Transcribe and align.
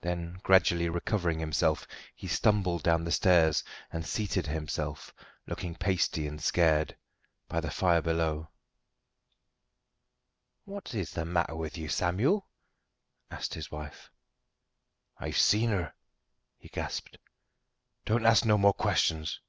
Then, 0.00 0.38
gradually 0.44 0.88
recovering 0.88 1.40
himself, 1.40 1.88
he 2.14 2.28
stumbled 2.28 2.84
down 2.84 3.02
the 3.02 3.10
stairs, 3.10 3.64
and 3.92 4.06
seated 4.06 4.46
himself, 4.46 5.12
looking 5.48 5.74
pasty 5.74 6.28
and 6.28 6.40
scared, 6.40 6.96
by 7.48 7.58
the 7.58 7.72
fire 7.72 8.00
below. 8.00 8.46
"What 10.66 10.94
is 10.94 11.10
the 11.10 11.24
matter 11.24 11.56
with 11.56 11.76
you, 11.76 11.88
Samuel?" 11.88 12.46
asked 13.28 13.54
his 13.54 13.72
wife. 13.72 14.08
"I've 15.18 15.36
seen 15.36 15.70
her," 15.70 15.94
he 16.58 16.68
gasped. 16.68 17.18
"Don't 18.04 18.24
ask 18.24 18.44
no 18.44 18.56
more 18.56 18.72
questions." 18.72 19.40